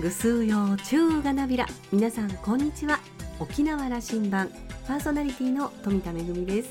[0.00, 3.00] ぐすうよう中がなびら皆さんこんにちは。
[3.40, 4.48] 沖縄羅針盤。
[4.86, 6.70] パーソナリティの富田恵です。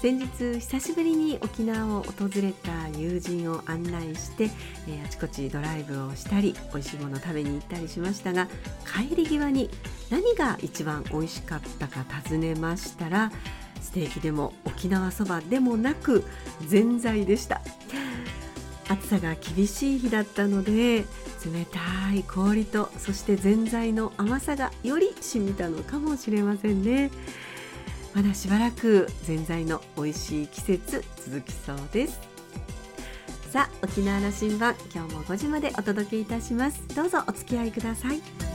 [0.00, 4.44] 先日久しぶりに沖縄を訪れた友人を案内して、
[4.88, 8.48] えー、あちこちドライブをしたり美味しいもの食べに行ったりしましたが
[9.08, 9.70] 帰り際に
[10.10, 13.30] 何が一番美味しかったか尋ねましたら
[13.80, 16.24] ステーキでも沖縄そばでもなく
[16.66, 17.60] ぜんざいでした。
[18.88, 21.04] 暑さが厳しい日だったので冷
[21.70, 27.10] たい氷とそしてぜんざいの甘さがより染みたのかもしれませんね。
[28.14, 32.20] まだしばらくぜんざいの美味しい季節続きそうです。
[33.50, 36.86] さあ沖縄羅針盤今日も5時までお届けいたします。
[36.94, 38.51] どうぞお付き合いください。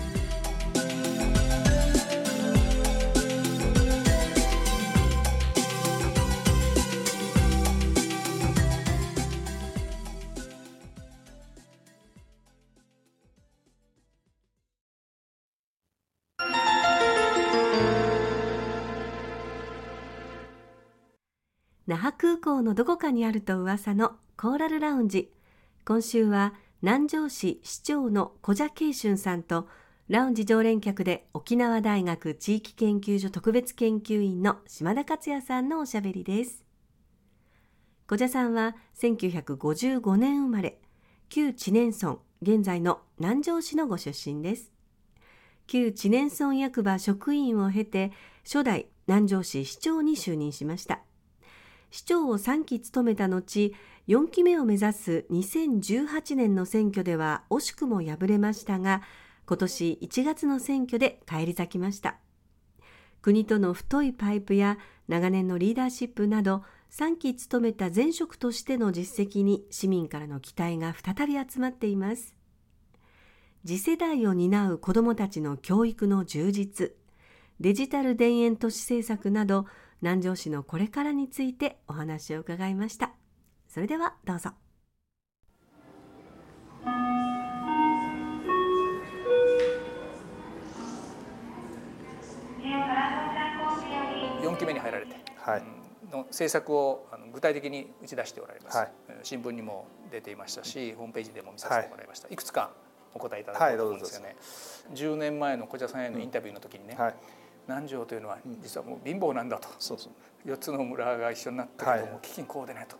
[22.47, 25.33] 港のどこかにあると噂のコーラルラウンジ。
[25.85, 29.67] 今週は南城市市長の小蛇慶春さんと
[30.07, 36.63] ラウンジ常連客で沖縄大学地域研究所特別研究員の島田克也さんのおしゃべりです。
[38.07, 40.79] 小蛇さんは1955年生まれ
[41.27, 44.71] 旧知念村現在の南城市のご出身です。
[45.65, 48.13] 旧知念村役場職員を経て
[48.45, 51.06] 初代南城市市長に就任しました。
[51.89, 53.73] 市長を3期務めた後
[54.07, 59.01] 4期目を目指す2018年の選挙では惜しくも敗れましたが
[59.45, 62.17] 今年1月の選挙で返り咲きました。
[63.21, 64.77] 国との太いパイプや
[65.07, 72.35] 長年のリーダーシップなど3期務めた前職としての実績に市民からの期待が再び集まっています。
[73.65, 76.91] 次世代を担う子どもたちの教育の充実
[77.59, 79.65] デジタル田園都市政策など
[80.01, 83.13] 南城市のこれからについてお話を伺いました。
[83.67, 84.51] それではどうぞ。
[94.43, 95.63] 4期目に入られて、はい、
[96.11, 98.91] の政策をあの具体的に打ち出しておられます、はい、
[99.23, 102.71] 新聞にも出ていましたしホームページでも見させてもらいました、はい、いくつか
[103.13, 107.15] お答えいただこうと思うんですよね、はい、10年前の小茶さんへのインタビューの時にね、はい
[107.67, 110.49] 南城というのは実はもう貧乏なんだと、そうそう。
[110.49, 112.97] 4つの村が一緒になったけども飢饉こうでねと。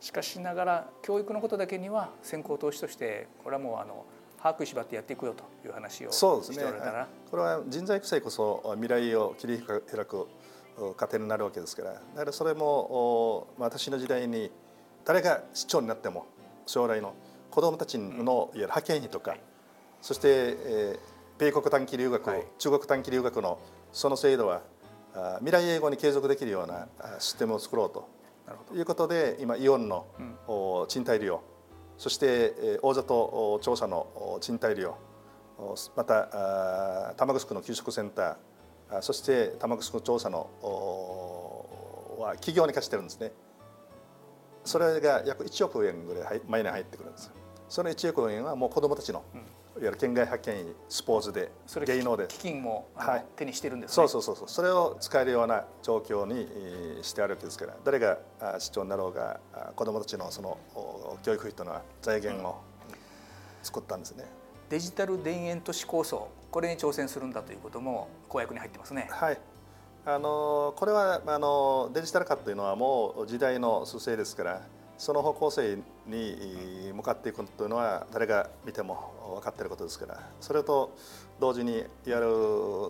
[0.00, 4.04] しかしながら教育のことだけには先行投資としてこれはもうあの
[4.40, 10.28] 把握縛ってやっていくよという話をしておられたら、ね、これは人材育成こそ未来を切り開く
[10.96, 11.94] 過程になるわけですから。
[11.94, 14.52] だからそれも私の時代に
[15.04, 16.26] 誰が市長になっても
[16.66, 17.14] 将来の
[17.50, 19.36] 子どもたちのいわゆる派遣費とか、
[20.00, 23.58] そして、えー、米国短期留学、はい、中国短期留学の
[23.92, 24.62] その制度は
[25.38, 26.88] 未来永劫に継続できるような
[27.18, 28.08] システムを作ろうと
[28.74, 30.06] いうことで今イオンの
[30.88, 31.42] 賃貸利用
[31.96, 34.96] そして大里調査の賃貸利用
[35.96, 40.48] また玉城の給食センターそして玉城調査の
[42.18, 43.32] は企業に貸してるんですね。
[44.64, 47.32] それが約1億円ぐらい毎年入ってくるんです
[47.70, 49.40] その1億円はもう子どもたちの、うん
[49.78, 51.52] いわゆる県外派遣スポーツで
[51.86, 52.26] 芸能で。
[52.28, 54.36] 基金も、はい、手にしてるんです、ね、そうそうそう。
[54.36, 58.18] そうそれを使えるような状況にしてあるわけですから誰が
[58.58, 59.40] 市長になろうが
[59.76, 60.58] 子どもたちのその
[61.22, 62.60] 教育費というのは財源を
[63.62, 64.24] 作ったんですね、
[64.68, 69.08] デジタル田園都市構想これに挑戦するんだということも公約に入ってますね。
[69.10, 69.38] はい。
[70.06, 74.62] あのこれはあのデジタル化というのはもう時代の趨勢ですから
[74.98, 80.20] その方向性に向かっていくというのは誰が見ても分かっていることですから。
[80.40, 80.94] それと
[81.40, 82.26] 同時にやる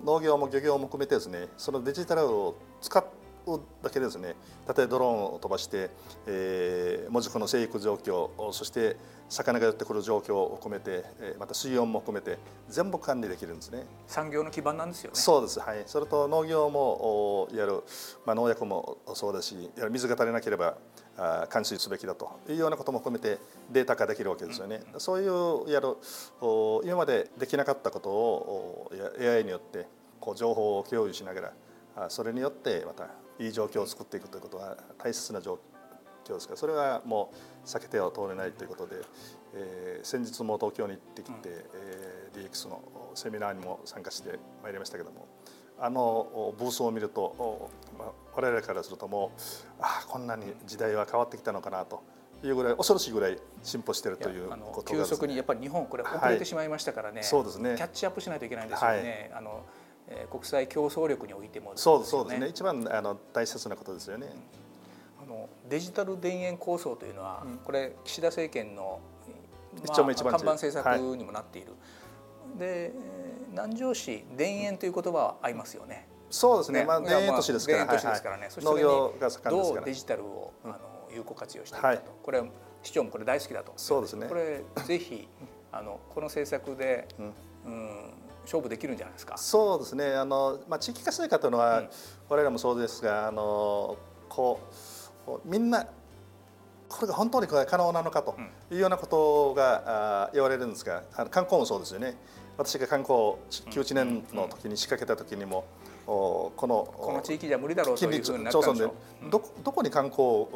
[0.04, 1.48] 農業も漁業も含めてですね。
[1.56, 3.17] そのデジタルを使って
[3.82, 4.28] だけですね。
[4.28, 4.34] 例え
[4.66, 5.90] ばドローンを飛ばして、
[6.26, 8.96] えー、文字庫の生育状況そして
[9.28, 11.04] 魚が寄ってくる状況を含めて
[11.38, 12.38] また水温も含めて
[12.68, 13.84] 全部管理できるんですね。
[14.06, 15.16] 産業の基盤なんですよね。
[15.16, 15.60] そうです。
[15.60, 15.82] はい。
[15.86, 17.82] それと農業もやる、
[18.26, 20.76] まあ、農薬もそうだし水が足りなければ
[21.52, 22.38] 監視すべきだと。
[22.48, 23.38] いうようなことも含めて
[23.70, 24.82] データ化できるわけですよね。
[24.94, 25.96] うん、そういうやる。
[26.84, 29.86] 今までできなかったことを AI によって
[30.20, 31.52] こう情報を共有しなが
[31.98, 33.08] らそれによってまた
[33.38, 35.58] いい状況を作っていくということは大切な状
[36.24, 37.32] 況ですからそれはも
[37.64, 38.96] う避けては通れないということで、
[39.54, 42.82] えー、先日も東京に行ってきて、うん、えー、DX の
[43.14, 45.26] セミナーにも参加してまいりましたけども
[45.80, 49.40] あのブースを見ると、まあ、我々からするともう
[49.80, 52.02] ああこんなに時代は変わってきたのかなと
[52.42, 57.74] いうぐらい恐ろしいぐらい進歩しているということが、ね、急速にやっぱり日本これ遅れてしまいましたからね、はい、そうですね。
[57.76, 59.30] キャッチアップしないといけないんですよね。
[59.32, 59.77] はい、あのえー、
[60.30, 62.48] 国際競争力においても、ね、そうそうですね。
[62.48, 64.32] 一番あの大切なことですよね、
[65.26, 69.00] うん、あのデジタル田園構想というのは、うん、これ岸田政権の、
[69.86, 71.76] まあ、看板政策にもなっている、は
[72.56, 72.92] い、で
[73.50, 76.86] 南城市田園という言葉は合いますよね、そうですね、ね。
[76.86, 80.78] まあ、田園都市ですから、田園都市ですからね、はいはい、農業が盛んですからどうデジタルをあの
[81.14, 82.42] 有効活用していくかと、はい、これ
[82.82, 83.72] 市長もこれ大好きだと。
[83.76, 84.26] そうですね。
[84.26, 85.28] これぜひ
[85.72, 87.34] あのこの政策で、うん、
[87.66, 88.12] うん
[88.48, 89.36] 勝負できるんじゃないですか？
[89.36, 90.14] そうですね。
[90.14, 91.88] あのまあ地域活性化というのは、うん、
[92.30, 93.96] 我々もそうですが、あの
[94.28, 94.60] こ
[95.26, 95.86] うみんな
[96.88, 98.34] これが本当にこれ可能なのかと
[98.70, 102.16] いうようなことが、あ言われるんですが、あの観光もそうですよね。
[102.56, 105.64] 私が観光9年の時に仕掛けた時にも。
[106.08, 108.94] このこの地域じゃ無理だろうというふうになったんでしょ
[109.26, 110.46] うどどこに観光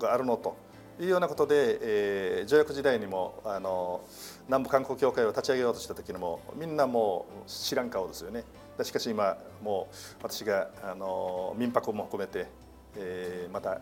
[0.00, 0.56] があるのと
[0.98, 4.00] いうようなことで、えー、条約時代にもあの
[4.48, 8.44] 南部観光協会を立ち上げようとした時にもみんなもう知らん顔ですよね。
[8.82, 12.46] しかし今もう私があの民泊も含めて、
[12.96, 13.80] えー、また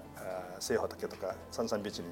[0.59, 2.09] 西穂岳とか三々ビーチに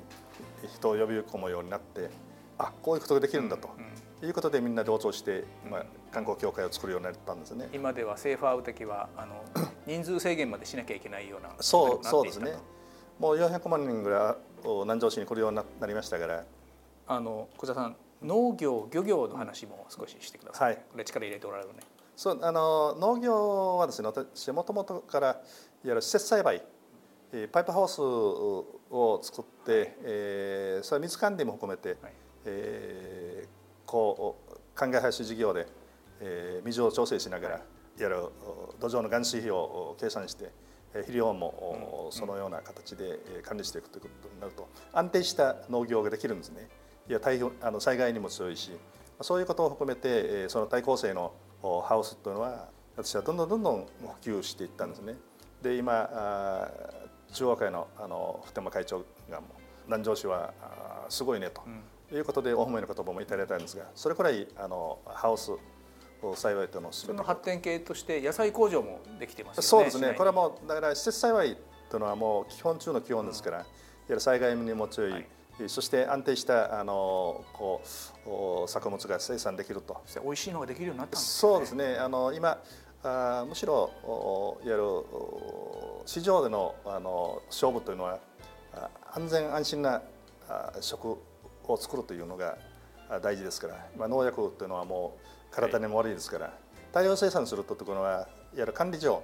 [0.75, 2.11] 人を呼び込むようになって
[2.59, 3.71] あこういうことができるんだと。
[4.25, 7.69] いうことでみんな同調して、まあ、観光協会を作るようになったんですね。
[7.73, 9.43] 今ではセーファーウ的はあの
[9.85, 12.57] 人数制限までしなきゃいけないようなそうそうですね。
[13.19, 16.45] もう400万人ぐらい南城市に来るようになりましたから。
[17.09, 21.81] あの小田さん農業漁業の話も少ししてください、はい、これ力入れておられるね。
[22.15, 25.41] そうあの農業はですね私もともとからいわ
[25.85, 26.63] ゆる施設栽培
[27.51, 32.13] パイプハウスを作って、えー、それは水管理も含めて、はい、
[32.45, 33.49] えー、
[33.87, 35.67] こう灌漑排水事業で、
[36.21, 37.59] えー、水を調整しながらい。
[37.59, 37.65] わ
[37.97, 38.17] ゆる
[38.81, 40.51] 土壌の含水費を計算して
[40.93, 46.69] 肥料もそのような形で管理していくということになると安定した農業ができるんですね。
[47.09, 47.21] いや
[47.61, 48.71] あの災害にも強いし
[49.21, 51.33] そういうことを含めてその対抗性の
[51.63, 53.87] ハウスというのは私はどんどんどんどん
[54.23, 55.17] 普及していったんですね。
[55.63, 56.69] で今
[57.33, 60.53] 中央会のあの普天間会長がもう南城市は
[61.09, 61.63] すごいねと
[62.15, 65.53] いうことでお褒めの言葉もいただいたんですがそれくらいあのハウス
[66.37, 70.15] 栽培というのをその発展系として野菜工場もできてます、ね、そうですね。
[70.17, 71.57] これはもうだから施設栽培
[71.91, 73.75] というのはもう基本中の基本ですから、うん、いわ
[74.11, 75.27] ゆる災害にも強い、はい
[75.69, 77.83] そして安定したあのこ
[78.65, 80.01] う作物が生産できると。
[80.25, 81.97] 美味しいのができるようになったんです、ね、そうですね。
[81.97, 82.59] あの今
[83.05, 83.91] あむしろ
[84.65, 84.83] いわゆる
[86.07, 88.19] 市場でのあの勝負というのは
[89.13, 90.03] 安全安心な
[90.81, 91.19] 食
[91.65, 92.57] を作るというのが
[93.23, 95.19] 大事ですから、まあ、農薬というのはも
[95.51, 96.55] う体にも悪いですから、はい、
[96.93, 99.23] 大量生産するというのはいわゆる管理上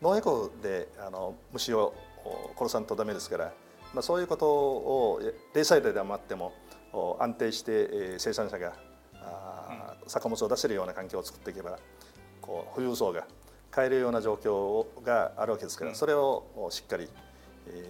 [0.00, 1.94] 農薬であの虫を
[2.56, 3.52] 殺さんとダメですから
[3.94, 5.20] まあ、そういうことを
[5.54, 6.52] 零細でもあっても
[7.18, 8.72] 安定して生産者が
[10.06, 11.78] 作物を出せるような環境を作っていけば
[12.40, 13.26] こう富裕層が
[13.70, 17.08] 買えるような状況があるわけですから、それをしっかり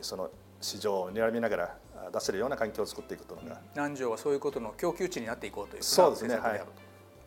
[0.02, 0.30] その
[0.60, 1.76] 市場を睨みながら
[2.12, 6.62] 出せるような環境を作っていくというのが南城はそういうことの供給地になっていこうというそうですねはい。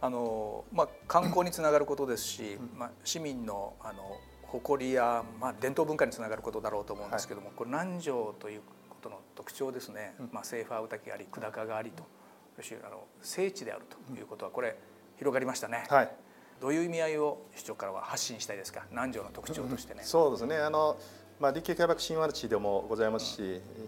[0.03, 4.17] あのまあ、観光につながることですし、まあ、市民のあの
[4.51, 14.77] 誇りや、まあ、伝統文化につながることだろうと思うんですけども、はい、これ南城ということの特徴ですね、うん、まあ、セーファーウタキあり久高がありとあの聖地であるということはこれ
[15.17, 15.85] 広がりましたね。
[15.89, 16.11] はい。
[16.59, 18.85] どういう意味合いを市長からは発信したいですか？
[18.91, 20.01] 南城の特徴としてね。
[20.03, 20.57] そうですね。
[20.57, 20.95] あの
[21.39, 23.41] まあ、立慶開幕神話地でもございますし、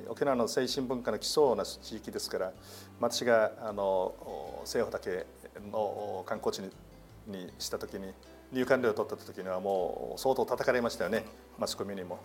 [0.06, 2.52] うん、沖縄の精神文化の基礎な地域ですから
[3.00, 5.28] 私があの西穂岳
[5.72, 6.72] の観光地に
[7.28, 8.12] にした時に
[8.54, 11.26] 入管料を取った時にはもう相当叩かれましたよね
[11.58, 12.20] マスコミにも。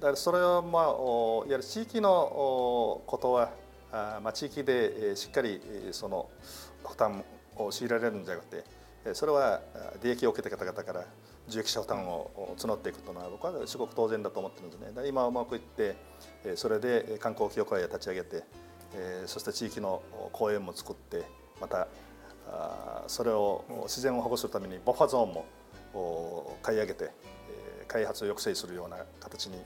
[0.00, 3.50] だからそれはまあいわゆる地域のことは
[3.92, 5.60] あまあ地域でしっかり
[5.92, 6.28] その
[6.86, 7.24] 負担
[7.56, 8.64] を強いられるんじゃなくて
[9.14, 9.60] それは
[10.02, 11.04] 利益を受けた方々から
[11.48, 15.08] 受益者負担を募っていくというのは僕はすごく当然だと思ってるんですね。
[15.08, 15.96] 今うまくいって
[16.56, 18.44] それで観光協会を立ち上げて
[19.26, 21.24] そして地域の公園も作って
[21.60, 21.88] また
[23.06, 27.10] それを自然を保護するためにバッファゾーンも買い上げて
[27.88, 29.58] 開発を抑制するような形に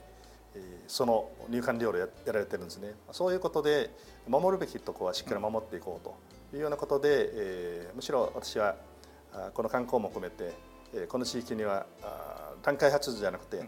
[0.87, 2.93] その入管料でやられてるんですね。
[3.11, 3.89] そういうことで
[4.27, 6.15] 守るべきところはしっかり守っていこうと
[6.55, 8.75] いうようなことで、えむしろ私は
[9.53, 11.85] この観光も含めてこの地域には
[12.61, 13.63] 単開発じゃなくて、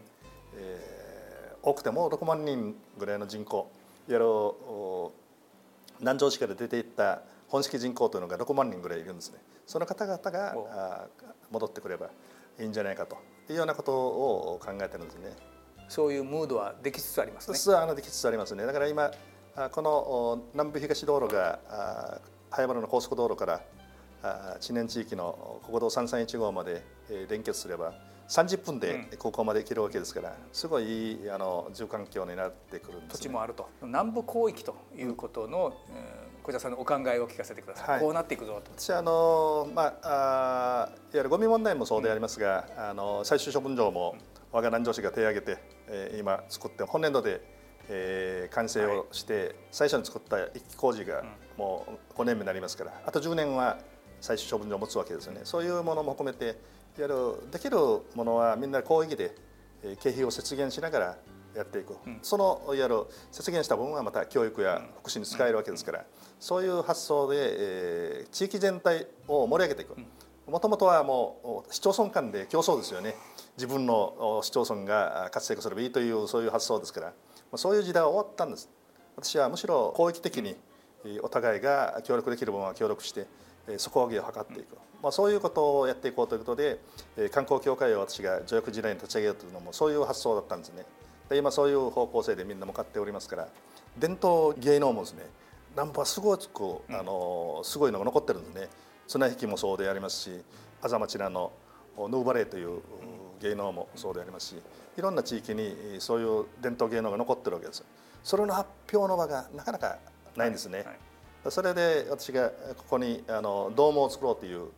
[0.56, 3.70] え多くても6万人ぐらいの人口
[4.08, 9.40] やろう南城市から出ていった本式人口というのが6万人ぐらいいるんですね。
[9.66, 11.08] その方々が
[11.52, 12.10] 戻ってくれば
[12.60, 13.18] いいんじゃないかと
[13.50, 15.36] いうようなことを考えてるんですね。
[15.90, 17.76] そういうムードはできつつありますね。
[17.76, 18.66] あのできつつありますね。
[18.66, 19.12] だから今
[19.72, 26.84] この南部東道路が早原の高速道路から知念地域の国道331号まで
[27.30, 27.94] 連結すれば
[28.28, 33.70] 30分でここまで行けるわけですから、すごいいいあの住環境になってくるんです、ね、土地もあると。
[33.82, 38.72] 南部広域ということの、うん、小田さんのお考えを聞かせてください、はい、こうなっていくぞと。
[38.78, 44.16] 私あの、まあ、あいわゆるゴミ問題もそうでありますが、うん、あの最終処分場も
[44.54, 47.42] 我が南城市が手を挙げて、えー、今作って本年度で、
[47.90, 51.26] えー、完成をして、はい、最初に作った一期工事が
[51.58, 51.86] も
[52.16, 53.78] う5年目になりますからあと10年は
[54.22, 55.42] 最終処分場を持つわけですよね。
[55.44, 56.58] そういうものも含めて
[56.98, 57.16] やる
[57.52, 57.78] できる
[58.16, 59.36] ものはみんな広域で
[60.00, 61.18] 経費を節減しながら
[61.58, 66.06] やっていく、うん、そのいわゆる節減した分はまた教育や福祉に使えるわけですから、
[66.40, 69.96] そういう発想で、えー、地域全体を盛り上げていく。
[70.50, 73.16] もともとはもう市町村間で競争ですよね。
[73.58, 77.14] 自分の市町村が活性化すればいいというそういう発想ですから。
[77.56, 78.70] そういう時代は終わったんです。
[79.16, 80.56] 私はむしろ広域的に
[81.22, 83.26] お互いが協力できる分は協力して
[83.78, 86.80] 底上げを図っていく、まあ、そういうことをやっていこうということで
[87.32, 90.86] 観光協会を私が助役時代に立ち上げようというのもそういう発想だったんですね。
[91.30, 93.50] で今そういう方向性でみんな向かっておりますから
[93.98, 95.26] 伝統芸能もですね
[95.78, 98.68] 南部はすごくあのすごいのが残ってるんですね。
[99.08, 100.44] 綱引きもそうでありますし
[100.82, 101.52] あざ町らの
[101.96, 102.82] ヌーバレーという
[103.40, 104.56] 芸能もそうでありますし
[104.98, 107.86] いろんな地域にそういう伝統芸能が残ってるわけです。
[108.24, 110.00] それの発表の場がなかなか
[110.36, 110.98] ないんですね、はいはい。
[111.52, 114.72] それで私がここにあのドームを作ろうという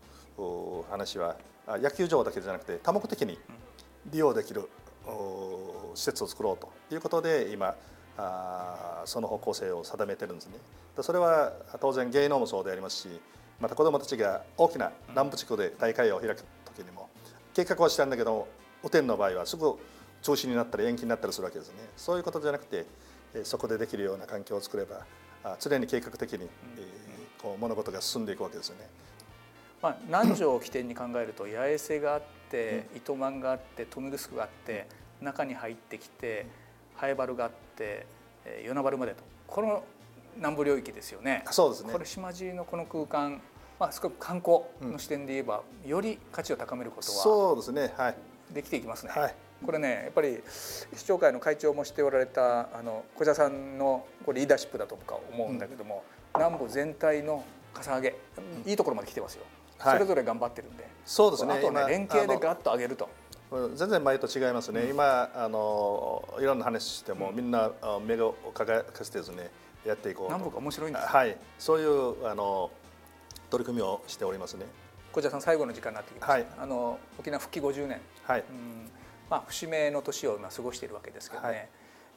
[0.89, 3.39] 話は野球場だけじゃなくて多目的に
[4.07, 4.69] 利用できる
[5.95, 7.73] 施設を作ろうということで今
[9.05, 10.53] その方向性を定めてるんですね。
[11.01, 13.21] それは当然芸能もそうでありますし
[13.59, 16.43] また子どもたちが大きな南部地区で大会を開く
[16.75, 17.09] 時にも
[17.53, 18.47] 計画はしたんだけど
[18.83, 19.75] 雨天の場合はすぐ
[20.21, 21.75] 中止になったり延期になったりするわけですね。
[21.95, 22.85] そういうことじゃなくて
[23.43, 25.05] そこでできるような環境を作れば
[25.59, 26.49] 常に計画的に、
[27.41, 28.89] こう物事が進んでいくわけですよね。
[29.81, 32.21] まあ、南城を起点に考えると八重瀬があっ
[32.51, 34.87] て糸満があって豊見城があって
[35.21, 36.47] 中に入ってきて
[36.99, 38.05] 早原があって
[38.63, 39.23] 与那原までと。
[39.47, 39.83] この
[40.35, 41.43] 南部領域ですよね。
[41.51, 41.91] そうですね。
[41.91, 43.41] これ島地のこの空間
[43.79, 48.15] まあ、すごく観光の視点で言えば、より価値を高めることはそうですね、はい、
[48.53, 49.13] できていきますね。
[49.15, 49.35] はい。
[49.65, 50.41] これねやっぱり
[50.93, 56.03] 市長会の会長もしておられたあの小田さんのこれリーダーシップだとか思うんだけども、
[56.33, 58.15] うん、南部全体のかさ上げ、
[58.65, 59.43] いいところまで来てますよ、
[59.77, 60.85] はい、それぞれ頑張ってるんで。
[61.05, 61.53] そうですね。
[61.53, 63.09] あとね連携でガッと上げると。
[63.75, 67.71] 全然前と違いますね、うん、今あのいろんな話しても、うん、みんな
[68.05, 69.49] 目を輝かせてですね
[69.85, 71.37] やっていこう南部が面白いんですはい。
[71.57, 72.69] そういうあの
[73.49, 74.65] 取り組みをしておりますね。
[75.11, 78.91] 小田さん最後の時間になってきました、はい、あの沖縄復帰50年、はい、うん。
[79.29, 81.69] まあ、節目の年を今過ごしているわけですけどね、はい、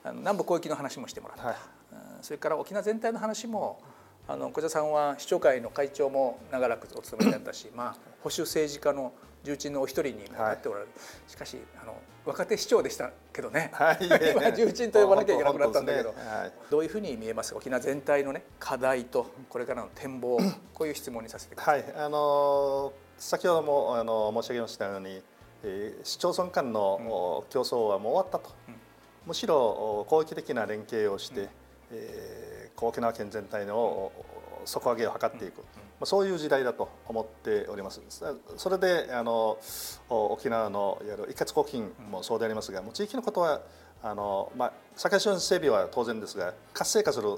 [0.05, 1.57] あの南部広域の話もしてもらった、はい、
[2.23, 3.81] それから沖縄全体の話も
[4.27, 9.13] あの小田さんは市長会の会長も長らくお務めになったし、 まあ、保守政治家の
[9.45, 13.99] 重鎮のお一人になっておられる、はい、しかしあの若手市長でしたけどね、はい、
[14.33, 16.17] 今重鎮と呼ばなきゃいけなくなったんだけど、ね。
[16.25, 17.59] はい、どういうふうに見えますか？
[17.59, 20.39] 沖縄全体のね課題とこれからの展望
[20.73, 21.83] こういう質問にさせてください。
[21.83, 25.23] はい、あの先ほどもあの申し上げましたように
[25.65, 28.75] えー、市町村間の競争はもう終わったと、うん、
[29.27, 31.49] むしろ広域的な連携をして、うん、
[31.93, 34.11] えー、沖縄県全体の
[34.65, 38.01] 底上げを図っていく、うん、まあ、そういう時代だと思っております
[38.57, 39.59] それであの
[40.09, 43.63] 沖縄のいわゆる一括公金もそうでありますがもう地域のことは
[44.03, 47.29] あの、まあ、社市の整備は当然ですが活性化する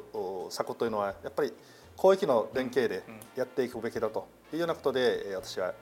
[0.50, 1.52] 策というのはやっぱり
[1.96, 3.02] 広域の連携で
[3.36, 5.74] やっていくべきだというようなことで私は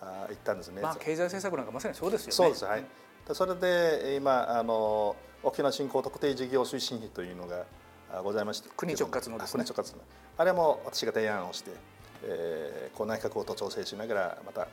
[0.00, 0.80] あ言ったんですね。
[0.80, 2.32] まあ経済政策なんかまさにそうですよね。
[2.32, 2.84] そうですはい。
[3.32, 7.64] それで今あの沖縄振興特定事業推進費というのが
[8.22, 9.64] ございまして国直轄のですね。
[9.64, 10.02] 国直轄の
[10.38, 11.70] あれも私が提案をして、
[12.24, 14.68] えー、こう内閣をと調整しながらまた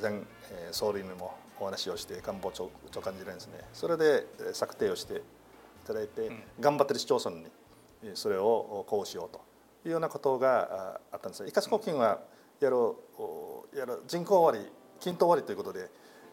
[0.00, 3.60] 前、えー、総理にもお話をして官房長長官時代ですね。
[3.72, 5.20] それで策定をしてい
[5.86, 7.46] ただいて、うん、頑張ってる市町村に
[8.14, 9.40] それをこうしようと
[9.86, 11.46] いうようなことがあったんです。
[11.46, 12.20] 一括公金は
[12.60, 12.96] やろ
[13.72, 14.58] うやる人口割
[15.00, 15.88] 均等割ということで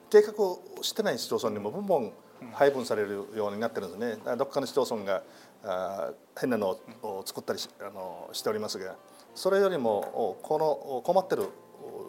[0.10, 2.12] 計画をしてない市町村にも分々
[2.54, 5.24] 配分されるようになってるんですねどっかの市町村が
[5.64, 8.96] あ変なのを作ったりしあのしておりますが
[9.36, 11.50] それよりもこの困ってる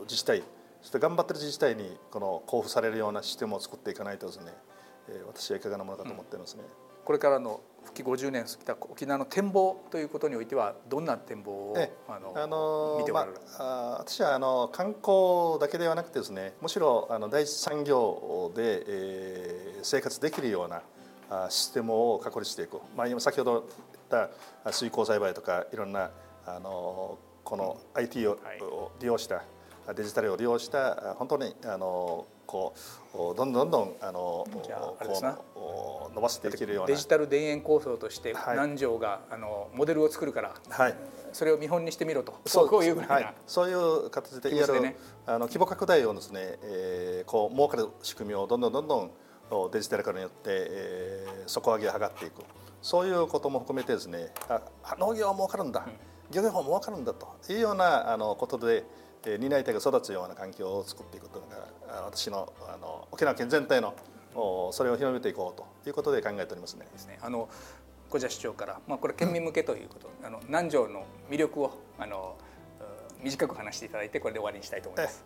[0.02, 0.42] 自治体
[0.80, 4.52] そして頑張ってる自治体にこの交付されるようなシステムを作っていかないとですね
[5.28, 6.62] 私はいかがなものかと思っていますね。
[7.04, 11.76] これからの復帰50年過ぎた沖縄の展望ということにおいてはどんな展望を、
[12.09, 20.83] あのあの見ておられる、まあ、私はあの観光だけではなくてですねむしろあの第一産業で、えー、生活できるような
[21.49, 23.68] システムを確立していく、まあ、今先ほど
[24.11, 24.28] 言っ
[24.64, 26.11] た水耕栽培とかいろんな
[26.47, 28.38] あのこの IT を
[29.00, 29.43] 利用した
[29.95, 32.75] デジタルを利用した本当にあのこ
[33.15, 36.87] うどんどんどんどんあのこう伸ばしていけるような。
[36.88, 40.95] デジタル田園構想として南條が、あのモデルを作るから、はい、
[41.33, 42.41] それを見本にしてみろと。
[42.47, 42.69] そう。
[42.69, 49.11] こういうはい、そういう形でいわゆる、ね、あの規模拡大をですね、えー、こう儲かる仕組みをどんどんどんどん
[49.73, 52.43] デジタル化によって、えー、底上げを図っていく。
[52.83, 54.61] そういうことも含めてですねあ
[54.99, 55.93] 農業は儲かるんだ、うん、
[56.33, 57.28] 漁業も儲かるんだと。
[57.52, 58.85] いうようなあのことで
[59.25, 63.95] 担い手が育つような環境を作っていくというのが私のあの沖縄県全体の
[64.73, 66.87] それを広めていこうということで考えておりますね。
[66.92, 67.18] ですね。
[67.23, 67.49] あの
[68.09, 72.37] 小社市長から、まあ、これ県民向けということ、うん、あの南城の魅力をあの
[73.23, 75.25] 短く話していただいてこれで終わりにしたいと思います。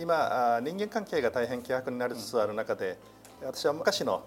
[0.00, 2.98] 今人間関係が大変希薄になりつつある中で、
[3.40, 4.22] うん、私は昔のいわ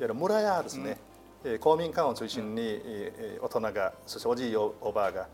[0.00, 0.96] ゆる村やですね、
[1.44, 2.80] うん、公民館を中心に
[3.42, 5.28] 大人がそしておじいおばあが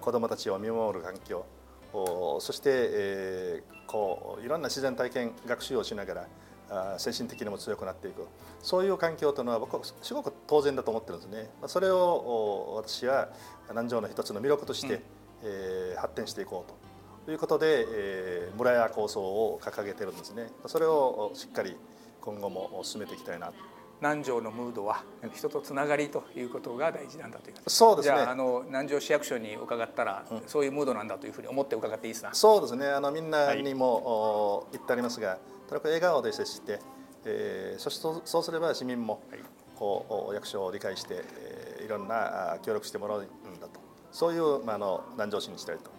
[0.00, 1.44] 子どもたちを見守る環境
[1.92, 6.26] そして、えー、こういろんな自然体験学習をしなが
[6.70, 8.26] ら精神的にも強くなっていく。
[8.60, 11.50] そういう環境というのは僕はすごく当然だと思ってるんですね。
[11.66, 13.30] それを私は
[13.70, 15.00] 南城の一つの魅力として、うん、
[15.44, 17.32] えー、発展していこうと。
[17.32, 20.50] いうことで、えー、村屋構想を掲げてるんですね。
[20.66, 21.76] それをしっかり
[22.20, 23.52] 今後も進めていきたいな
[24.00, 25.02] 南城のムードは
[25.34, 28.16] 人とつながりということが大事なんだというそうですね。
[28.16, 32.86] じゃああの南城市役所に伺ったら、うん、そういうムードなんだというふうに思って伺っていいですかそうですね。
[32.86, 35.38] あのみんなにも、はい、言ってありますが
[35.68, 36.80] とにかく笑顔で接して、
[37.24, 39.40] えー、そしてそうすれば市民も、はい、
[39.76, 43.26] こう役所を理解して、えー、いろんな協力してもらうん
[43.60, 43.80] だと。
[44.12, 45.90] そういう、まあ、あの南城市にしたいと。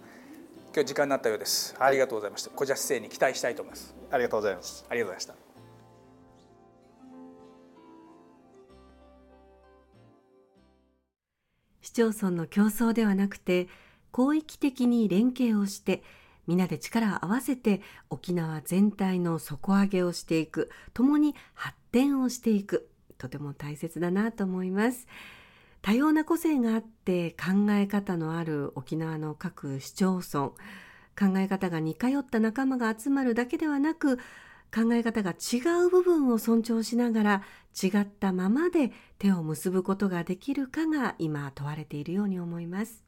[0.74, 2.52] 今日時間になったようです、はい、ありがとうございました。
[2.52, 3.96] 小社市政に期待したいと思います。
[4.12, 4.86] ありがとうございます。
[4.88, 5.49] ありがとうございました
[11.90, 13.68] 市町村の競争ではなくて
[14.14, 16.04] 広域的に連携をして
[16.46, 25.08] 皆で力を合わせて沖縄全体の底上げをしていく共に発展をしていくとても大切だなと思います。
[25.82, 30.50] 多様な個性があって考え方のある沖縄の各市町村
[31.18, 34.20] 考え方が似通った仲間が集まるだけではなく
[34.74, 37.44] 考え方が違う部分を尊重しながら
[37.82, 43.04] 違ったままで手を結ぶことができるかが今問われているように思います。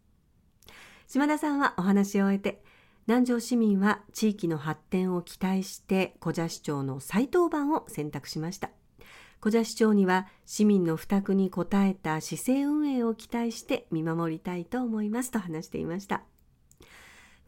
[1.08, 2.64] 島田さんはお話を終えて
[3.08, 8.70] 南城市民は地域の発展を期待して小社市長の再登板を選択しました。
[9.42, 16.22] 小社市長には市民の負託に応えた市政運営を期待して見守りたいと思いますと話していました。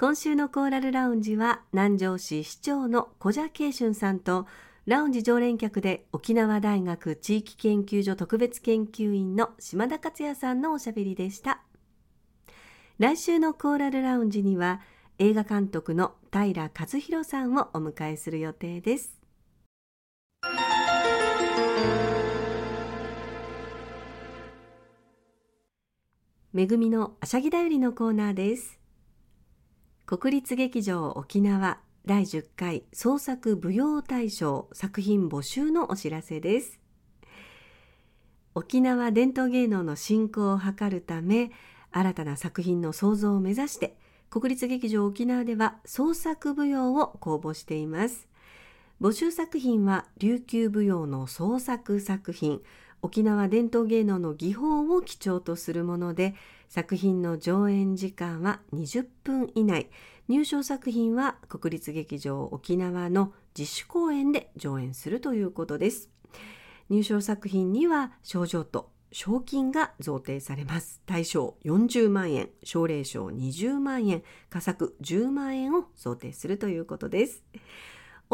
[0.03, 4.47] 今週のコーラルラウンジは南城市市長の小蛇慶春さんと
[4.85, 11.61] ラウンジ常連客で沖縄大学地域研究所特別研究員の島田克也さんのおしゃべりでした。
[12.99, 14.81] 来週のコーラルラウンジには
[15.19, 19.17] 映画監督の平和弘さんをお迎えする予定です。
[26.51, 28.82] めぐみのあしゃぎだよりのコーナーです。
[30.05, 36.81] 国立劇場沖縄第10回創作舞踊大賞作品募集のお知らせです。
[38.53, 41.51] 沖縄伝統芸能の振興を図るため
[41.93, 43.95] 新たな作品の創造を目指して
[44.29, 48.27] 国立劇場沖縄では創作舞踊を公募しています。
[48.99, 52.61] 募集作品は琉球舞踊の創作作品
[53.01, 56.35] 沖縄伝統芸能の技法を基調とするもので
[56.73, 59.91] 作品の上演時間は20分以内。
[60.27, 66.09] 入賞作品は国立劇場沖縄の自主公演で上演するということです。
[66.89, 70.99] 入賞作品には賞状と賞金が贈呈されます。
[71.05, 77.43] 対象40万円奨励賞20万円佳作10万円を贈呈するということです。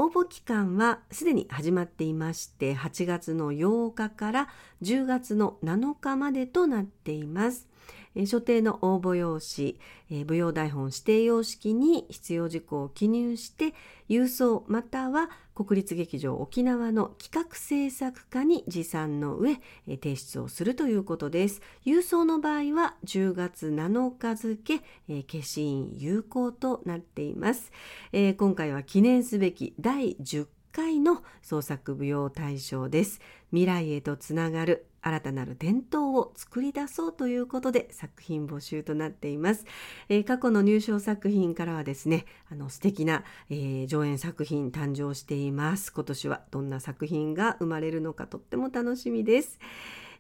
[0.02, 4.48] 応募期間はすでに始まっていまして8月の8日から
[4.82, 7.68] 10月の7日までとなっています。
[8.16, 9.78] え所定の応募用紙、
[10.10, 13.74] え舞踊台本指定様式に必要事項を記入して
[14.08, 21.62] 郵送または国立劇場沖縄の企画制作課に持参の上え提出をするということです。
[21.86, 27.74] 郵送の場合は10月7日付え消印有効となっています。
[28.14, 33.20] え、今回は記念すべき第10回の創作舞踊大賞です。
[33.52, 39.66] 未来へとつながる新たなる伝統を作り出そうということで作品募集となっています、
[40.10, 49.60] えー、過去の入賞作品からはですねあの素敵な、えー、上演作品誕生しています今年はどんな作品が生まれるのかとっても楽しみです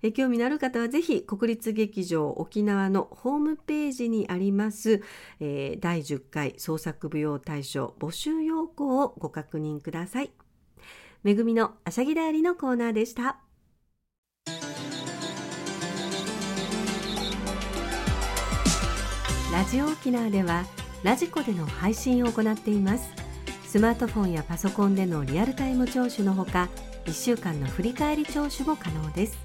[0.01, 5.01] え興味のある方はぜひ国立劇場沖縄のホームページにあります、
[5.39, 10.31] えー、第10回創作舞踊大賞募集要項をご確認ください。
[11.23, 13.48] めぐみのあしゃぎだよりのコーナーでした。
[19.51, 20.63] ラジオ沖縄では
[21.03, 23.09] ラジコでの配信を行っています。
[23.65, 26.69] スマートフォンやパソコンでのリアルタイム聴取のほか、
[27.05, 29.37] 1週間の振り返り聴取も可能です。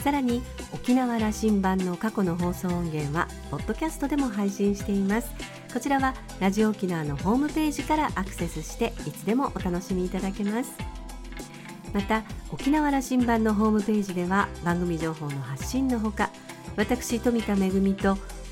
[0.00, 5.30] さらに沖縄羅針盤の過去の放送音源はポッドキャストでも配信しています
[5.74, 10.72] こちらはラジオ沖縄のホームページからアクセスしていつでもお楽しみいただけます
[11.92, 16.30] また沖縄羅針盤のホームページでは番組情報の発信のほか
[16.76, 18.16] 私富田恵と